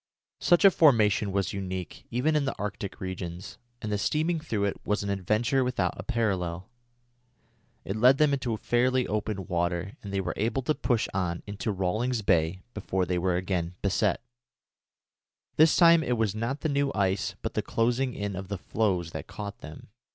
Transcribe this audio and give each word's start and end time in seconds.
Such 0.39 0.65
a 0.65 0.71
formation 0.71 1.31
was 1.31 1.53
unique, 1.53 2.07
even 2.09 2.35
in 2.35 2.45
the 2.45 2.57
Arctic 2.57 2.99
regions, 2.99 3.59
and 3.83 3.91
the 3.91 3.99
steaming 3.99 4.39
through 4.39 4.63
it 4.65 4.77
was 4.83 5.03
an 5.03 5.11
adventure 5.11 5.63
without 5.63 5.93
a 5.95 6.01
parallel. 6.01 6.71
It 7.85 7.95
led 7.95 8.17
them 8.17 8.33
into 8.33 8.57
fairly 8.57 9.05
open 9.07 9.45
water, 9.45 9.97
and 10.01 10.11
they 10.11 10.19
were 10.19 10.33
able 10.37 10.63
to 10.63 10.73
push 10.73 11.07
on 11.13 11.43
into 11.45 11.71
Rawlings 11.71 12.23
Bay 12.23 12.63
before 12.73 13.05
they 13.05 13.19
were 13.19 13.35
again 13.35 13.75
beset. 13.83 14.23
This 15.57 15.75
time 15.75 16.01
it 16.01 16.17
was 16.17 16.33
not 16.33 16.61
the 16.61 16.69
new 16.69 16.91
ice 16.95 17.35
but 17.43 17.53
the 17.53 17.61
closing 17.61 18.15
in 18.15 18.35
of 18.35 18.47
the 18.47 18.57
floes 18.57 19.11
that 19.11 19.27
caught 19.27 19.59
them. 19.59 19.89